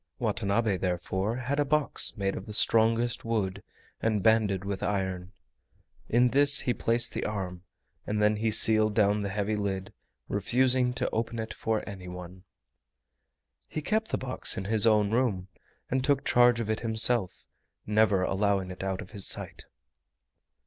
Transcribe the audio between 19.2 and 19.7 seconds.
sight.